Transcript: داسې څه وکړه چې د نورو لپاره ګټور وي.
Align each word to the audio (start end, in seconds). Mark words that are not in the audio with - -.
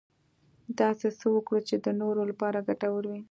داسې 0.79 1.07
څه 1.19 1.27
وکړه 1.35 1.59
چې 1.67 1.75
د 1.85 1.87
نورو 2.01 2.21
لپاره 2.29 2.65
ګټور 2.69 3.03
وي. 3.07 3.19